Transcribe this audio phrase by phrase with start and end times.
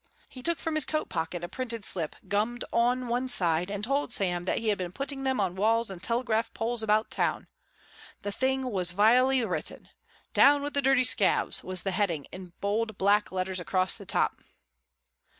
[0.27, 4.11] He took from his coat pocket a printed slip, gummed on one side, and told
[4.11, 7.47] Sam that he had been putting them on walls and telegraph poles about town.
[8.23, 9.89] The thing was vilely written.
[10.33, 14.39] "Down with the dirty scabs" was the heading in bold, black letters across the top.